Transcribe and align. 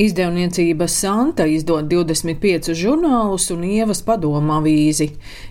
Izdevniecība 0.00 0.86
Santa 0.88 1.44
izdod 1.44 1.90
25 1.92 2.70
žurnālus 2.72 3.50
un 3.52 3.66
ievas 3.68 3.98
padomu 4.00 4.54
avīzi. 4.54 5.10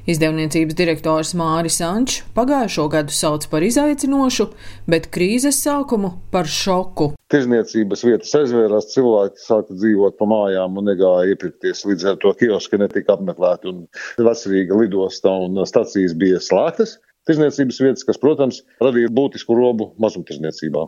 Izdevniecības 0.09 0.77
direktors 0.79 1.35
Māris 1.37 1.77
Ančs 1.85 2.23
pagājušo 2.33 2.88
gadu 2.89 3.13
sauc 3.13 3.46
par 3.51 3.62
izaicinošu, 3.67 4.47
bet 4.89 5.12
krīzes 5.13 5.59
sākumu 5.62 6.15
par 6.33 6.49
šoku. 6.49 7.12
Tirzniecības 7.29 8.01
vietas 8.07 8.33
aizvērās, 8.39 8.89
cilvēki 8.96 9.43
sāka 9.43 9.77
dzīvot 9.77 10.17
pa 10.17 10.29
mājām 10.31 10.81
un 10.81 10.90
negāja 10.90 11.36
iepirkties. 11.36 11.84
Līdz 11.92 12.08
ar 12.10 12.18
to 12.24 12.34
kioski 12.40 12.81
netika 12.81 13.20
apmeklēti 13.20 13.70
un 13.70 13.86
veselīga 14.18 14.81
lidosta 14.81 15.36
un 15.46 15.62
stacijas 15.70 16.18
bija 16.18 16.41
slēgtas 16.41 16.98
tirzniecības 17.30 17.77
vietas, 17.84 18.05
kas, 18.08 18.18
protams, 18.18 18.63
radīja 18.81 19.12
būtisku 19.13 19.54
robu 19.54 19.91
mazumtirdzniecībā. 20.02 20.88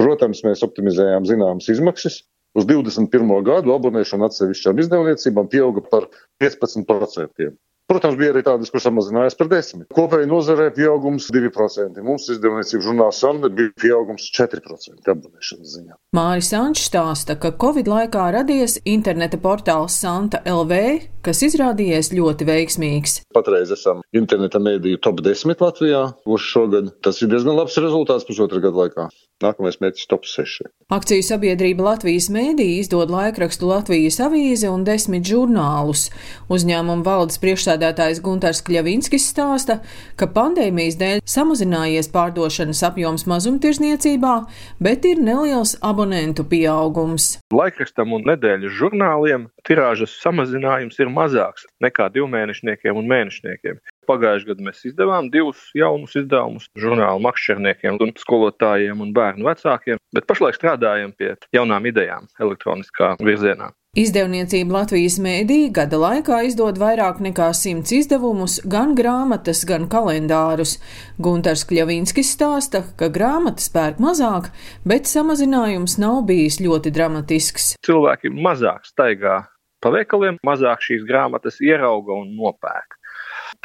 Protams, 0.00 0.42
mēs 0.44 0.64
optimizējām 0.66 1.24
zināmas 1.28 1.70
izmaksas, 1.72 2.20
Uz 2.58 2.66
21. 2.66 3.30
gadu 3.46 3.74
abonēšana 3.76 4.26
atsevišķām 4.30 4.80
izdevniecībām 4.82 5.50
pieauga 5.52 5.84
par 5.92 6.08
15%. 6.42 7.52
Protams, 7.90 8.14
bija 8.20 8.30
arī 8.30 8.44
tādas, 8.46 8.70
kur 8.70 8.82
samazinājās 8.84 9.34
par 9.34 9.48
10%. 9.50 9.88
Kopēji 9.96 10.28
nozarē 10.30 10.68
pieaugums 10.76 11.24
2%. 11.34 11.98
Mums 12.06 12.28
izdevniecība 12.30 12.84
žurnāls 12.86 13.18
Sanda 13.18 13.50
bija 13.50 13.72
pieaugums 13.82 14.28
4% 14.36 15.10
abonēšanas 15.10 15.72
ziņā. 15.74 15.96
Māris 16.14 16.52
Ančs 16.54 16.86
stāsta, 16.86 17.34
ka 17.34 17.50
Covid 17.58 17.90
laikā 17.90 18.28
radies 18.36 18.78
interneta 18.86 19.40
portāls 19.42 19.96
Santa 20.04 20.38
LV, 20.46 20.78
kas 21.26 21.42
izrādījies 21.48 22.12
ļoti 22.14 22.46
veiksmīgs. 22.46 23.16
Patreiz 23.34 23.74
esam 23.74 24.04
interneta 24.14 24.62
mēdīju 24.62 25.02
top 25.02 25.24
10 25.26 25.58
Latvijā 25.66 26.04
uz 26.30 26.46
šogad. 26.46 26.94
Tas 27.02 27.18
ir 27.24 27.32
diezgan 27.34 27.58
labs 27.58 27.74
rezultāts 27.82 28.28
pusotra 28.28 28.62
gada 28.62 28.84
laikā. 28.84 29.08
Nākamais 29.40 29.78
mērķis 29.80 30.08
top 30.10 30.26
6. 30.28 30.66
Akciju 30.92 31.24
sabiedrība 31.24 31.86
Latvijas 31.86 32.26
mēdī 32.32 32.66
izdod 32.82 33.08
laikrakstu 33.12 33.70
Latvijas 33.70 34.18
avīzi 34.20 34.68
un 34.68 34.84
desmit 34.84 35.24
žurnālus. 35.24 36.10
Uzņēmuma 36.52 37.06
valdes 37.06 37.40
priekšsēdētājs 37.80 38.20
Guntars 38.22 38.60
Kļavinskis 38.64 39.26
stāsta, 39.32 39.80
ka 40.16 40.28
pandēmijas 40.28 40.98
dēļ 41.00 41.20
samazinājies 41.24 42.10
pārdošanas 42.12 42.82
apjoms 42.84 43.26
mazumtirzniecībā, 43.26 44.34
bet 44.80 45.04
ir 45.08 45.20
neliels 45.20 45.76
abonentu 45.80 46.44
pieaugums. 46.44 47.40
Laikrakstam 47.52 48.12
un 48.12 48.26
nedēļas 48.28 48.76
žurnāliem 48.76 49.48
tirāžas 49.64 50.18
samazinājums 50.20 51.00
ir 51.00 51.08
mazāks 51.08 51.66
nekā 51.80 52.10
divmēnešniekiem 52.12 52.96
un 52.96 53.08
mēnešniekiem. 53.08 53.80
Pagājušajā 54.10 54.50
gadā 54.50 54.66
mēs 54.66 54.84
izdevām 54.88 55.28
divus 55.30 55.60
jaunus 55.76 56.16
izdevumus 56.18 56.66
žurnālu 56.76 57.22
makšķerniekiem, 57.28 58.00
un 58.02 58.14
skolotājiem 58.18 59.04
un 59.04 59.12
bērnu 59.14 59.46
vecākiem, 59.46 60.00
bet 60.16 60.26
pašlaik 60.26 60.58
strādājam 60.58 61.14
pie 61.16 61.36
jaunām 61.54 61.86
idejām 61.86 62.26
elektroniskā 62.42 63.14
virzienā. 63.22 63.70
Izdevniecība 63.98 64.70
Latvijas 64.70 65.16
mēdī 65.18 65.64
gada 65.74 65.98
laikā 65.98 66.36
izdod 66.46 66.76
vairāk 66.78 67.16
nekā 67.26 67.48
simts 67.58 67.90
izdevumus, 67.90 68.60
gan 68.62 68.92
grāmatas, 68.94 69.64
gan 69.66 69.88
kalendārus. 69.90 70.76
Guntars 71.18 71.64
Kļavinskis 71.66 72.30
stāsta, 72.36 72.84
ka 72.94 73.08
grāmatas 73.10 73.66
pērk 73.74 73.98
mazāk, 73.98 74.52
bet 74.86 75.10
samazinājums 75.10 75.98
nav 75.98 76.20
bijis 76.30 76.60
ļoti 76.62 76.94
dramatisks. 76.94 77.72
Cilvēki 77.82 78.30
mazāk 78.30 78.86
staigā 78.86 79.40
pa 79.82 79.94
veikaliem, 79.96 80.38
mazāk 80.46 80.86
šīs 80.86 81.02
grāmatas 81.10 81.58
ierauga 81.58 82.14
un 82.14 82.30
nopērk. 82.38 82.94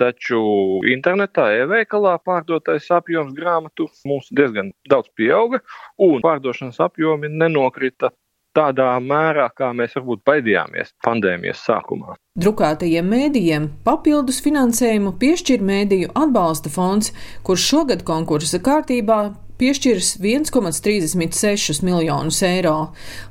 Taču 0.02 0.42
internetā, 0.90 1.52
e-veikalā 1.62 2.18
pārdotais 2.26 2.90
apjoms 2.98 3.38
grāmatu 3.38 3.92
mums 4.10 4.34
diezgan 4.34 4.74
daudz 4.90 5.14
pieauga, 5.14 5.62
un 6.02 6.26
pārdošanas 6.26 6.82
apjomi 6.82 7.30
nenokrita 7.30 8.10
tādā 8.56 8.90
mērā, 9.04 9.50
kā 9.56 9.72
mēs 9.76 9.96
varbūt 9.98 10.24
baidījāmies 10.28 10.94
pandēmijas 11.06 11.64
sākumā. 11.68 12.16
Drukātajiem 12.40 13.08
mēdījiem 13.08 13.70
papildus 13.86 14.42
finansējumu 14.44 15.16
piešķir 15.22 15.64
Mēdīju 15.66 16.12
atbalsta 16.16 16.72
fonds, 16.72 17.14
kurš 17.48 17.70
šogad 17.72 18.04
konkursa 18.08 18.60
kārtībā 18.64 19.20
piešķirs 19.60 20.16
1,36 20.22 21.82
miljonus 21.86 22.42
eiro. 22.46 22.76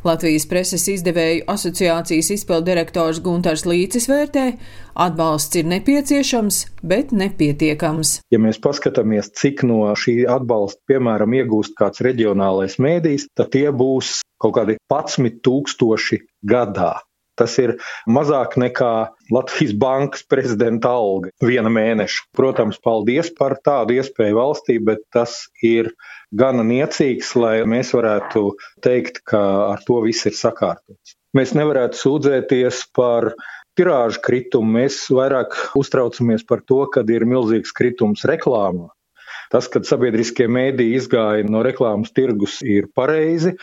Latvijas 0.06 0.46
preses 0.50 0.86
izdevēju 0.92 1.44
asociācijas 1.54 2.30
izpildirektors 2.38 3.20
Guntars 3.24 3.64
Līcis 3.68 4.08
vērtē, 4.10 4.46
atbalsts 5.06 5.60
ir 5.60 5.68
nepieciešams, 5.70 6.60
bet 6.82 7.14
nepietiekams. 7.16 8.18
Ja 8.34 8.40
mēs 8.42 8.60
paskatāmies, 8.64 9.32
cik 9.36 9.64
no 9.68 9.82
šī 9.98 10.22
atbalsta, 10.30 10.80
piemēram, 10.90 11.36
iegūst 11.40 11.76
kāds 11.80 12.04
reģionālais 12.04 12.78
mēdījis, 12.82 13.30
tad 13.36 13.52
tie 13.56 13.68
būs 13.74 14.20
kaut 14.42 14.56
kādi 14.58 14.78
11 14.92 15.42
tūkstoši 15.44 16.22
gadā. 16.50 16.94
Tas 17.38 17.56
ir 17.58 17.74
mazāk 18.06 18.54
nekā 18.60 18.92
Latvijas 19.34 19.74
bankas 19.80 20.22
prezidenta 20.30 20.92
alga 20.94 21.32
viena 21.42 21.72
mēneša. 21.72 22.28
Protams, 22.38 22.78
paldies 22.84 23.32
par 23.34 23.56
tādu 23.66 23.96
iespēju 23.98 24.38
valstī, 24.38 24.78
bet 24.78 25.02
tas 25.14 25.40
ir 25.62 25.90
gana 26.34 26.62
niecīgs, 26.66 27.34
lai 27.38 27.56
mēs 27.68 27.90
varētu 27.96 28.46
teikt, 28.86 29.24
ka 29.26 29.42
ar 29.72 29.82
to 29.86 30.00
viss 30.06 30.30
ir 30.30 30.38
sakārtots. 30.38 31.18
Mēs 31.34 31.56
nevarētu 31.58 31.98
sūdzēties 31.98 32.84
par 32.94 33.32
tirāžu 33.78 34.20
kritumu, 34.22 34.76
mēs 34.78 35.00
vairāk 35.10 35.56
uztraucamies 35.78 36.46
par 36.46 36.62
to, 36.62 36.84
ka 36.94 37.02
ir 37.10 37.26
milzīgs 37.26 37.74
kritums 37.74 38.22
reklāmā. 38.30 38.92
Tas, 39.52 39.66
kad 39.70 39.86
sabiedriskie 39.86 40.46
mēdīji 40.50 41.00
izgāja 41.00 41.46
no 41.50 41.62
reklāmas 41.66 42.14
tirgus, 42.14 42.60
ir 42.62 42.88
pareizi, 42.96 43.54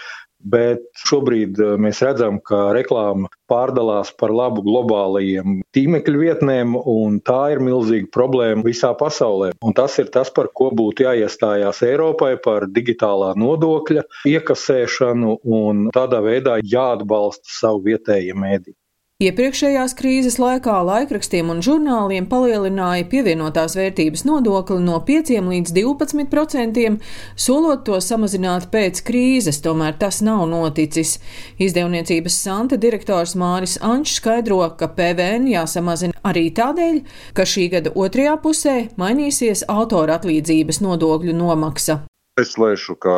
bet 0.44 0.84
šobrīd 1.08 1.60
eh, 1.62 1.76
mēs 1.82 2.02
redzam, 2.06 2.40
ka 2.44 2.72
reklāma 2.76 3.30
pārdalās 3.52 4.14
par 4.18 4.32
labu 4.34 4.64
globālajiem 4.66 5.60
tīmekļu 5.76 6.22
vietnēm, 6.24 6.76
un 6.88 7.20
tā 7.26 7.42
ir 7.56 7.64
milzīga 7.64 8.10
problēma 8.16 8.66
visā 8.66 8.94
pasaulē. 8.98 9.52
Un 9.66 9.76
tas 9.78 9.98
ir 10.02 10.12
tas, 10.14 10.32
par 10.34 10.52
ko 10.56 10.72
būtu 10.76 11.08
jāiestājās 11.08 11.84
Eiropai 11.88 12.36
par 12.44 12.68
digitālā 12.72 13.34
nodokļa 13.40 14.06
iekasēšanu 14.32 15.40
un 15.58 15.90
tādā 15.96 16.22
veidā 16.26 16.60
jāatbalsta 16.64 17.60
savu 17.62 17.84
vietējie 17.90 18.38
mēdī. 18.38 18.76
Iepriekšējās 19.22 19.94
krīzes 20.00 20.40
laikā 20.42 20.80
laikrakstiem 20.82 21.52
un 21.54 21.60
žurnāliem 21.62 22.26
palielināja 22.26 23.06
pievienotās 23.12 23.76
vērtības 23.78 24.24
nodokli 24.26 24.80
no 24.82 24.96
5 25.06 25.36
līdz 25.46 25.74
12 25.76 26.26
procentiem, 26.32 26.96
solot 27.38 27.84
to 27.86 28.00
samazināt 28.02 28.72
pēc 28.74 29.04
krīzes, 29.06 29.60
tomēr 29.62 29.94
tas 30.02 30.24
nav 30.26 30.48
noticis. 30.50 31.20
Izdevniecības 31.62 32.40
Santa 32.48 32.80
direktors 32.82 33.36
Māris 33.38 33.76
Ančs 33.86 34.16
skaidro, 34.18 34.64
ka 34.80 34.90
PVN 34.90 35.46
jāsamazina 35.52 36.18
arī 36.26 36.48
tādēļ, 36.58 37.04
ka 37.38 37.46
šī 37.46 37.68
gada 37.76 37.94
otrajā 37.94 38.40
pusē 38.42 38.78
mainīsies 38.98 39.68
autora 39.70 40.18
atlīdzības 40.18 40.82
nodokļu 40.82 41.36
nomaksa. 41.38 42.00
Es 42.42 42.56
lēšu, 42.58 42.98
ka 42.98 43.14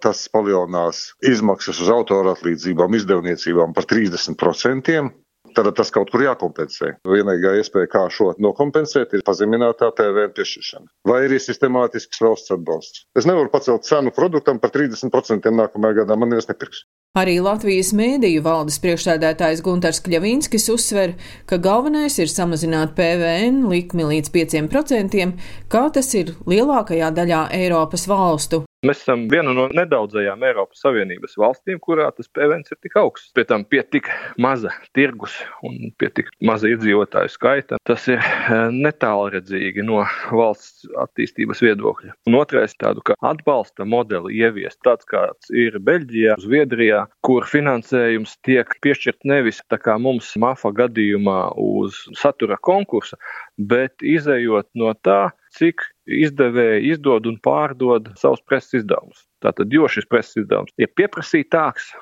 tas 0.00 0.24
palielinās 0.32 1.10
izmaksas 1.28 1.82
uz 1.84 1.92
autora 1.92 2.32
atlīdzībām 2.32 2.96
izdevniecībām 2.96 3.76
par 3.76 3.84
30%. 3.90 5.12
Tad 5.52 5.68
tas 5.76 5.90
kaut 5.92 6.08
kur 6.12 6.24
jākompensē. 6.24 6.94
Vienīgā 7.08 7.56
iespēja, 7.60 7.90
kā 7.92 8.06
šo 8.12 8.30
nokompensēt, 8.40 9.12
ir 9.16 9.24
pazeminātā 9.26 9.90
PVN 9.98 10.32
piešķiršana. 10.36 10.88
Vai 11.08 11.18
arī 11.26 11.40
sistemātisks 11.42 12.22
valsts 12.24 12.54
atbalsts. 12.54 13.04
Es 13.18 13.28
nevaru 13.28 13.52
pacelt 13.52 13.84
cenu 13.88 14.14
produktam 14.16 14.62
par 14.62 14.72
30% 14.74 15.52
nākamajā 15.52 16.02
gadā, 16.02 16.16
man 16.16 16.32
neviens 16.32 16.48
nepirks. 16.48 16.86
Arī 17.20 17.34
Latvijas 17.44 17.90
mēdīju 17.92 18.40
valdes 18.46 18.78
priekšsēdētājs 18.80 19.60
Guntars 19.66 20.00
Kļavīnskis 20.00 20.70
uzsver, 20.72 21.12
ka 21.44 21.58
galvenais 21.60 22.16
ir 22.16 22.32
samazināt 22.32 22.94
PVN 22.96 23.66
likmi 23.68 24.08
līdz 24.14 24.32
5%, 24.32 25.28
kā 25.68 25.86
tas 25.92 26.08
ir 26.16 26.32
lielākajā 26.48 27.12
daļā 27.12 27.42
Eiropas 27.60 28.08
valstu. 28.08 28.64
Mēs 28.82 28.98
esam 29.04 29.28
viena 29.30 29.52
no 29.54 29.68
nedaudzajām 29.70 30.40
Eiropas 30.42 30.80
Savienības 30.82 31.36
valstīm, 31.38 31.78
kurā 31.78 32.08
tas 32.16 32.26
PVN 32.34 32.64
ir 32.66 32.78
tik 32.82 32.96
augsts. 32.98 33.30
Pie 33.36 33.44
tam 33.46 33.62
pie 33.62 33.84
tik 33.86 34.08
maza 34.42 34.72
tirgus 34.98 35.36
un 35.62 35.92
pie 36.02 36.08
tik 36.10 36.32
maza 36.42 36.66
iedzīvotāju 36.66 37.30
skaita. 37.30 37.78
Tas 37.86 38.08
ir 38.10 38.18
eh, 38.18 38.64
netālredzīgi 38.74 39.84
no 39.86 40.00
valsts 40.34 40.88
attīstības 41.04 41.62
viedokļa. 41.62 42.16
Un 42.26 42.38
otrais 42.40 42.74
tādu 42.82 43.06
atbalsta 43.22 43.86
modeli 43.86 44.40
ieviest 44.42 44.80
tāds, 44.82 45.06
kāds 45.06 45.54
ir 45.54 45.78
Beļģijā, 45.78 46.40
Zviedrijā, 46.42 47.04
kur 47.22 47.46
finansējums 47.46 48.34
tiek 48.42 48.74
piešķirt 48.82 49.22
nevis 49.30 49.62
tā 49.70 49.78
kā 49.78 49.94
mums 49.94 50.34
MAFA 50.34 50.74
gadījumā 50.82 51.52
uz 51.54 52.02
satura 52.18 52.58
konkursa, 52.58 53.14
bet 53.54 54.02
izējot 54.02 54.72
no 54.74 54.90
tā, 55.06 55.28
cik 55.54 55.86
izdevēji 56.06 56.92
izdod 56.94 57.26
un 57.30 57.38
pārdod 57.42 58.10
savus 58.18 58.42
preses 58.48 58.82
izdevumus. 58.82 59.24
Tātad, 59.42 59.72
jo 59.74 59.88
šis 59.90 60.06
preses 60.10 60.42
izdevums 60.44 60.74
ir 60.78 60.90
pieprasītāks, 60.98 61.92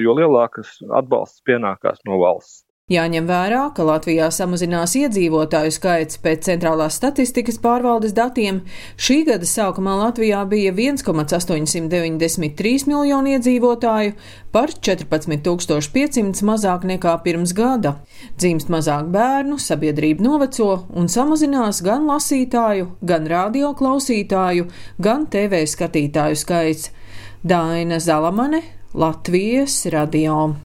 jo 0.00 0.16
lielākas 0.16 0.78
atbalsts 0.96 1.44
pienākās 1.48 2.00
no 2.08 2.20
valsts. 2.22 2.64
Jāņem 2.86 3.24
vērā, 3.26 3.74
ka 3.74 3.82
Latvijā 3.82 4.28
samazinās 4.30 4.92
iedzīvotāju 4.94 5.72
skaits 5.74 6.20
pēc 6.22 6.46
centrālās 6.46 6.94
statistikas 7.00 7.56
pārvaldes 7.58 8.12
datiem. 8.14 8.62
Šī 8.94 9.26
gada 9.26 9.42
sākumā 9.50 9.96
Latvijā 9.98 10.46
bija 10.46 10.70
1,893 10.70 12.86
miljoni 12.86 13.34
iedzīvotāju, 13.34 14.14
par 14.54 14.70
14,500 14.70 16.46
mazāk 16.46 16.86
nekā 16.86 17.18
pirms 17.24 17.50
gada. 17.58 18.06
Dzimst 18.38 18.70
mazāk 18.70 19.10
bērnu, 19.16 19.58
sabiedrība 19.58 20.22
noveco 20.22 20.86
un 20.94 21.10
samazinās 21.10 21.82
gan 21.82 22.06
lasītāju, 22.06 23.02
gan 23.02 23.26
radio 23.26 23.74
klausītāju, 23.74 24.70
gan 25.02 25.26
TV 25.26 25.66
skatītāju 25.66 26.38
skaits. 26.38 26.94
Daina 27.42 27.98
Zalamane, 27.98 28.62
Latvijas 28.94 29.90
radio. 29.90 30.65